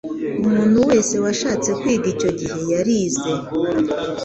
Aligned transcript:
umuntu 0.47 0.77
wese 0.89 1.15
washatse 1.23 1.69
kwiga 1.79 2.07
icyo 2.13 2.29
gihe 2.39 2.57
yarize 2.71 3.31